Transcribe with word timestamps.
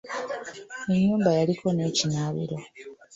Ennyumba 0.93 1.29
yali 1.37 1.41
eriko 1.53 1.67
n'ekinaabiro. 1.73 2.57